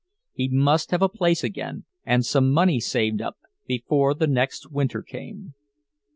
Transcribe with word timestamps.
He 0.33 0.49
must 0.49 0.89
have 0.89 1.03
a 1.03 1.09
place 1.09 1.43
again 1.43 1.85
and 2.05 2.25
some 2.25 2.49
money 2.51 2.79
saved 2.79 3.21
up, 3.21 3.37
before 3.67 4.15
the 4.15 4.25
next 4.25 4.71
winter 4.71 5.03
came. 5.03 5.53